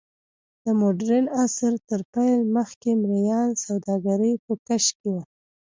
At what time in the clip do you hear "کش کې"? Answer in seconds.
4.67-5.09